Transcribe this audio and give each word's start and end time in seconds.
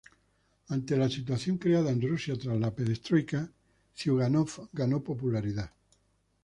Ante 0.69 0.97
la 0.97 1.11
situación 1.11 1.59
creada 1.59 1.91
en 1.91 2.01
Rusia 2.01 2.35
tras 2.35 2.59
la 2.59 2.73
"perestroika", 2.73 3.47
Ziugánov 3.95 4.69
ganó 4.73 5.03
popularidad. 5.03 5.73